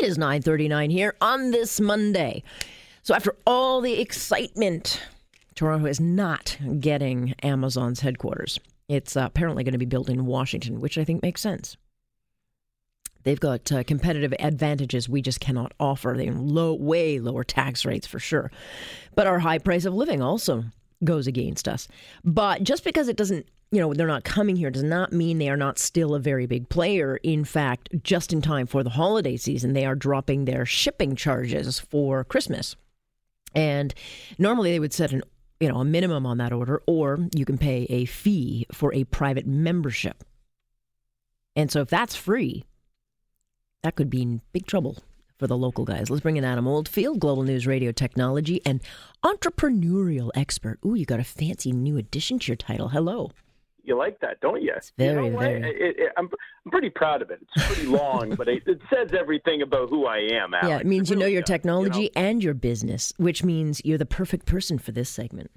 [0.00, 2.42] It is 9:39 here on this Monday.
[3.02, 4.98] So after all the excitement,
[5.54, 8.58] Toronto is not getting Amazon's headquarters.
[8.88, 11.76] It's uh, apparently going to be built in Washington, which I think makes sense.
[13.24, 16.14] They've got uh, competitive advantages we just cannot offer.
[16.16, 18.50] They low, way lower tax rates for sure,
[19.14, 20.64] but our high price of living also
[21.04, 21.88] goes against us.
[22.24, 25.48] But just because it doesn't, you know, they're not coming here does not mean they
[25.48, 27.18] are not still a very big player.
[27.22, 31.78] In fact, just in time for the holiday season, they are dropping their shipping charges
[31.78, 32.74] for Christmas.
[33.54, 33.94] And
[34.38, 35.22] normally they would set an
[35.60, 39.04] you know a minimum on that order or you can pay a fee for a
[39.04, 40.24] private membership.
[41.54, 42.64] And so if that's free,
[43.82, 44.98] that could be in big trouble
[45.38, 46.10] for the local guys.
[46.10, 48.80] Let's bring in Adam Oldfield, Global News Radio Technology and
[49.24, 50.78] entrepreneurial expert.
[50.84, 52.88] Ooh, you got a fancy new addition to your title.
[52.88, 53.30] Hello.
[53.90, 54.72] You like that, don't you?
[54.76, 56.28] It's very, you know very- It, it, I'm,
[56.64, 57.40] I'm pretty proud of it.
[57.56, 60.54] It's pretty long, but it, it says everything about who I am.
[60.54, 60.68] Alex.
[60.68, 61.56] yeah, it means you know your does, you know?
[61.56, 65.50] technology and your business, which means you're the perfect person for this segment.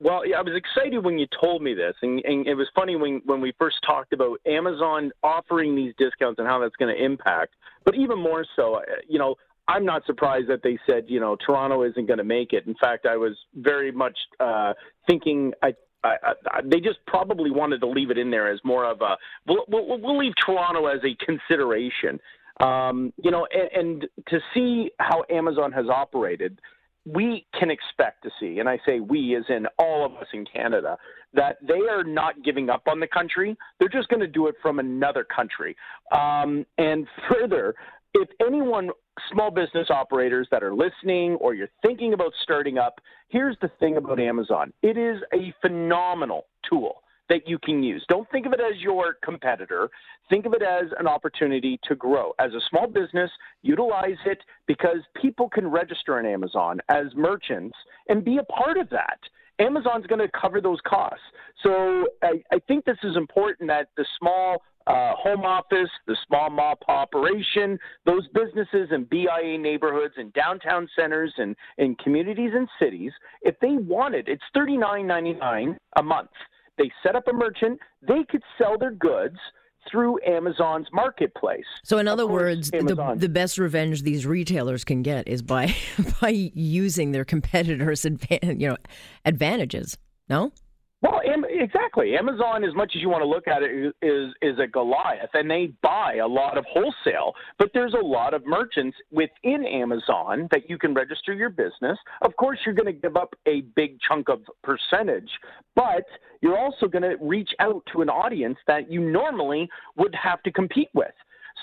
[0.00, 2.96] Well, yeah, I was excited when you told me this, and, and it was funny
[2.96, 7.00] when when we first talked about Amazon offering these discounts and how that's going to
[7.00, 7.54] impact.
[7.84, 9.36] But even more so, uh, you know,
[9.68, 12.66] I'm not surprised that they said, you know, Toronto isn't going to make it.
[12.66, 14.72] In fact, I was very much uh,
[15.08, 15.74] thinking I.
[16.02, 16.16] I,
[16.50, 19.64] I, they just probably wanted to leave it in there as more of a we'll,
[19.68, 22.18] we'll, we'll leave Toronto as a consideration.
[22.60, 26.60] Um, you know, and, and to see how Amazon has operated,
[27.06, 30.44] we can expect to see, and I say we as in all of us in
[30.44, 30.98] Canada,
[31.32, 33.56] that they are not giving up on the country.
[33.78, 35.76] They're just going to do it from another country.
[36.12, 37.74] Um, and further,
[38.14, 38.90] if anyone,
[39.32, 43.96] small business operators that are listening or you're thinking about starting up, here's the thing
[43.96, 48.04] about Amazon it is a phenomenal tool that you can use.
[48.08, 49.88] Don't think of it as your competitor.
[50.28, 52.32] Think of it as an opportunity to grow.
[52.40, 53.30] As a small business,
[53.62, 57.76] utilize it because people can register on Amazon as merchants
[58.08, 59.18] and be a part of that.
[59.60, 61.20] Amazon's going to cover those costs.
[61.62, 66.50] So I, I think this is important that the small uh, home office, the small
[66.50, 73.12] mom operation, those businesses in BIA neighborhoods and downtown centers and in communities and cities,
[73.42, 76.30] if they wanted, it's thirty nine ninety nine a month.
[76.78, 79.36] They set up a merchant, they could sell their goods
[79.90, 81.64] through Amazon's marketplace.
[81.84, 85.74] So, in other course, words, the, the best revenge these retailers can get is by
[86.20, 88.76] by using their competitors' advan- you know
[89.24, 89.96] advantages.
[90.28, 90.52] No,
[91.02, 91.20] Well,
[91.60, 92.16] exactly.
[92.16, 95.50] Amazon, as much as you want to look at it, is is a Goliath, and
[95.50, 97.34] they buy a lot of wholesale.
[97.58, 101.98] But there's a lot of merchants within Amazon that you can register your business.
[102.22, 105.30] Of course, you're going to give up a big chunk of percentage,
[105.76, 106.04] but
[106.40, 110.50] you're also going to reach out to an audience that you normally would have to
[110.50, 111.12] compete with.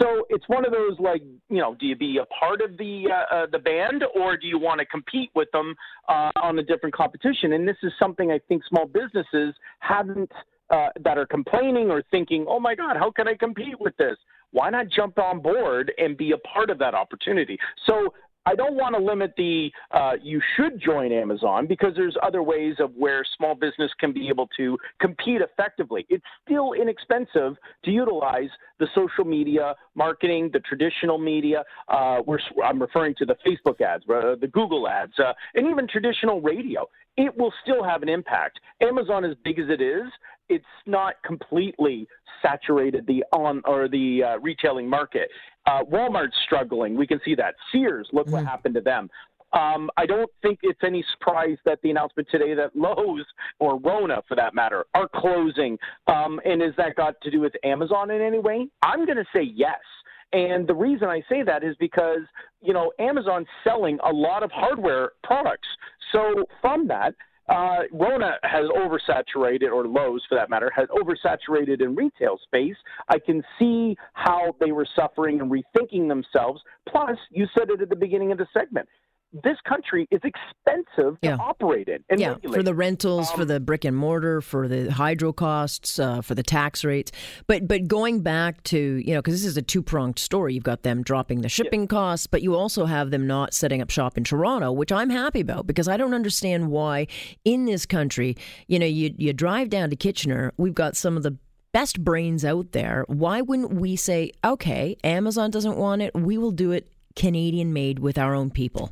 [0.00, 3.04] So it's one of those like you know, do you be a part of the
[3.10, 5.74] uh, uh, the band or do you want to compete with them
[6.08, 7.52] uh, on a different competition?
[7.52, 10.30] And this is something I think small businesses haven't
[10.70, 14.16] uh, that are complaining or thinking, oh my God, how can I compete with this?
[14.52, 17.58] Why not jump on board and be a part of that opportunity?
[17.86, 18.14] So
[18.44, 22.74] I don't want to limit the uh, you should join Amazon because there's other ways
[22.80, 26.06] of where small business can be able to compete effectively.
[26.08, 28.48] It's still inexpensive to utilize
[28.78, 31.62] the social media marketing, the traditional media.
[31.88, 32.20] Uh,
[32.64, 36.88] I'm referring to the Facebook ads, uh, the Google ads, uh, and even traditional radio.
[37.16, 38.58] It will still have an impact.
[38.80, 40.10] Amazon, as big as it is,
[40.52, 42.06] it's not completely
[42.42, 45.28] saturated the on or the uh, retailing market.
[45.66, 46.96] Uh, Walmart's struggling.
[46.96, 47.54] We can see that.
[47.70, 49.08] Sears, look what happened to them.
[49.52, 53.26] Um, I don't think it's any surprise that the announcement today that Lowe's
[53.58, 55.78] or Rona, for that matter, are closing.
[56.06, 58.68] Um, and has that got to do with Amazon in any way?
[58.82, 59.80] I'm going to say yes.
[60.32, 62.22] And the reason I say that is because,
[62.62, 65.68] you know, Amazon's selling a lot of hardware products.
[66.12, 67.14] So from that,
[67.52, 72.76] uh, Rona has oversaturated, or Lowe's for that matter, has oversaturated in retail space.
[73.08, 76.62] I can see how they were suffering and rethinking themselves.
[76.88, 78.88] Plus, you said it at the beginning of the segment.
[79.32, 81.36] This country is expensive Yeah.
[81.36, 82.04] to operate in.
[82.10, 82.56] And yeah, regulate.
[82.56, 86.34] for the rentals, Um, for the brick and mortar, for the hydro costs, uh, for
[86.34, 87.12] the tax rates.
[87.46, 90.54] But but going back to you know because this is a two pronged story.
[90.54, 93.90] You've got them dropping the shipping costs, but you also have them not setting up
[93.90, 97.06] shop in Toronto, which I'm happy about because I don't understand why
[97.44, 98.36] in this country,
[98.68, 101.36] you know, you you drive down to Kitchener, we've got some of the
[101.72, 103.04] best brains out there.
[103.08, 107.98] Why wouldn't we say, okay, Amazon doesn't want it, we will do it Canadian made
[107.98, 108.90] with our own people?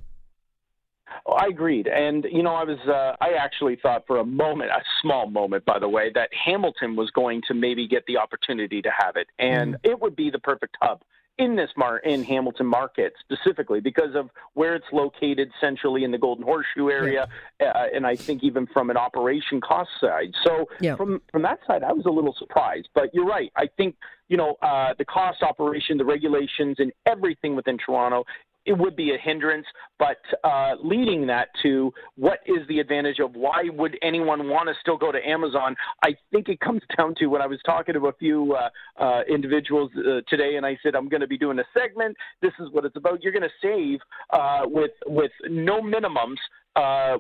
[1.27, 4.71] Oh, I agreed, and you know, I was uh, I actually thought for a moment,
[4.71, 8.83] a small moment, by the way, that Hamilton was going to maybe get the opportunity
[8.83, 11.03] to have it, and it would be the perfect hub
[11.41, 16.19] in this mar in Hamilton market specifically because of where it's located centrally in the
[16.19, 17.27] Golden Horseshoe area,
[17.61, 20.33] uh, and I think even from an operation cost side.
[20.45, 20.97] So Yeah.
[20.97, 23.51] from from that side, I was a little surprised, but you're right.
[23.57, 23.97] I think
[24.29, 28.25] you know uh, the cost operation, the regulations, and everything within Toronto
[28.67, 29.67] it would be a hindrance,
[29.99, 34.75] but uh, leading that to what is the advantage of why would anyone want to
[34.81, 35.75] still go to Amazon?
[36.03, 39.23] I think it comes down to when I was talking to a few uh, uh,
[39.29, 42.17] individuals uh, today, and I said I'm going to be doing a segment.
[42.43, 43.23] This is what it's about.
[43.23, 46.37] You're going to save uh, with with no minimums.
[46.77, 47.19] Uh,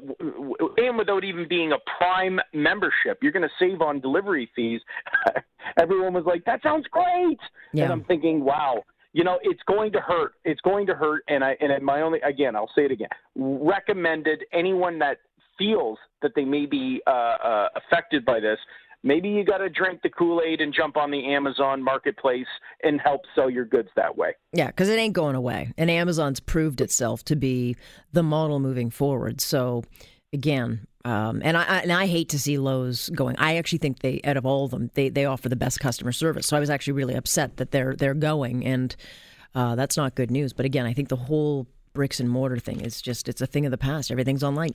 [0.76, 4.80] and without even being a prime membership, you're going to save on delivery fees.
[5.80, 7.38] Everyone was like, "That sounds great,"
[7.72, 7.84] Yeah.
[7.84, 10.34] and I'm thinking, "Wow, you know, it's going to hurt.
[10.44, 11.22] It's going to hurt.
[11.28, 13.08] And I and my only again, I'll say it again.
[13.34, 15.18] Recommended anyone that
[15.58, 18.58] feels that they may be uh, uh, affected by this.
[19.02, 22.46] Maybe you got to drink the Kool Aid and jump on the Amazon marketplace
[22.82, 24.32] and help sell your goods that way.
[24.52, 25.72] Yeah, because it ain't going away.
[25.78, 27.76] And Amazon's proved itself to be
[28.12, 29.40] the model moving forward.
[29.40, 29.84] So,
[30.32, 33.36] again, um, and I, and I hate to see Lowe's going.
[33.38, 36.12] I actually think they, out of all of them, they they offer the best customer
[36.12, 36.46] service.
[36.46, 38.94] So I was actually really upset that they're they're going, and
[39.54, 40.52] uh, that's not good news.
[40.52, 43.64] But again, I think the whole bricks and mortar thing is just it's a thing
[43.64, 44.10] of the past.
[44.10, 44.70] Everything's online.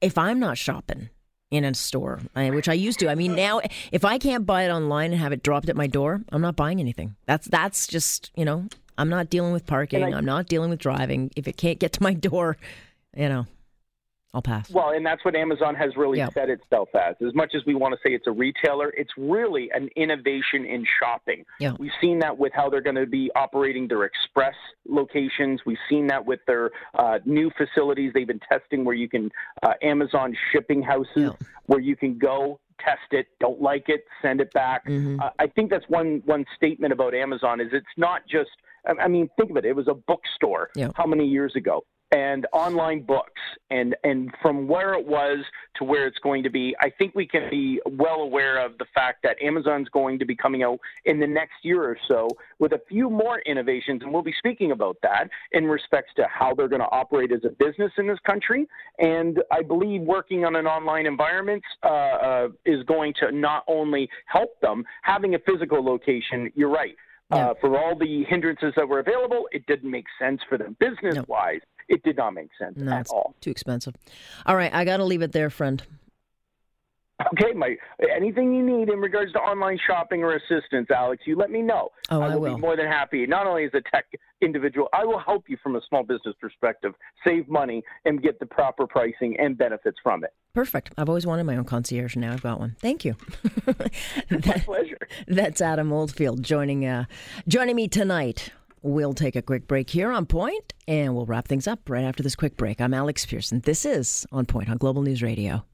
[0.00, 1.08] If I'm not shopping
[1.50, 3.08] in a store, I- which I used to.
[3.10, 3.60] I mean, now
[3.90, 6.56] if I can't buy it online and have it dropped at my door, I'm not
[6.56, 7.16] buying anything.
[7.26, 8.66] That's that's just you know,
[8.98, 10.00] I'm not dealing with parking.
[10.04, 11.30] I- I'm not dealing with driving.
[11.36, 12.56] If it can't get to my door,
[13.16, 13.46] you know,
[14.32, 14.70] I'll pass.
[14.70, 16.28] Well, and that's what Amazon has really Yeah.
[16.30, 17.16] set itself as.
[17.20, 20.86] As much as we want to say it's a retailer, it's really an innovation in
[21.00, 21.44] shopping.
[21.58, 21.72] Yeah.
[21.78, 24.54] We've seen that with how they're going to be operating their express
[24.88, 25.62] locations.
[25.66, 29.30] We've seen that with their uh, new facilities they've been testing where you can,
[29.64, 31.30] uh, Amazon shipping houses, Yeah.
[31.66, 34.86] where you can go test it, don't like it, send it back.
[34.86, 35.20] Mm-hmm.
[35.20, 38.50] Uh, I think that's one one statement about Amazon is it's not just.
[38.98, 39.66] I mean, think of it.
[39.66, 40.70] It was a bookstore.
[40.74, 40.88] Yeah.
[40.94, 41.84] How many years ago?
[42.12, 43.40] And online books,
[43.70, 45.38] and and from where it was
[45.76, 48.86] to where it's going to be, I think we can be well aware of the
[48.92, 52.26] fact that Amazon's going to be coming out in the next year or so
[52.58, 56.52] with a few more innovations, and we'll be speaking about that in respects to how
[56.52, 58.66] they're going to operate as a business in this country.
[58.98, 64.08] And I believe working on an online environment uh, uh, is going to not only
[64.26, 66.50] help them having a physical location.
[66.56, 66.96] You're right.
[67.30, 67.50] Yeah.
[67.50, 71.16] Uh, for all the hindrances that were available, it didn't make sense for them business
[71.28, 71.60] wise.
[71.90, 73.34] It did not make sense No, at all.
[73.42, 73.94] too expensive.
[74.46, 75.82] All right, I got to leave it there, friend.
[77.34, 77.76] Okay, my
[78.16, 81.90] anything you need in regards to online shopping or assistance, Alex, you let me know.
[82.08, 82.54] Oh, I will, will.
[82.54, 83.26] be more than happy.
[83.26, 84.06] Not only as a tech
[84.40, 88.46] individual, I will help you from a small business perspective, save money, and get the
[88.46, 90.32] proper pricing and benefits from it.
[90.54, 90.94] Perfect.
[90.96, 92.74] I've always wanted my own concierge, and now I've got one.
[92.78, 93.16] Thank you.
[94.30, 94.96] That- Pleasure.
[95.28, 97.04] That's Adam Oldfield joining uh,
[97.46, 98.50] joining me tonight.
[98.82, 102.22] We'll take a quick break here on Point, and we'll wrap things up right after
[102.22, 102.80] this quick break.
[102.80, 103.60] I'm Alex Pearson.
[103.60, 105.66] This is On Point on Global News Radio.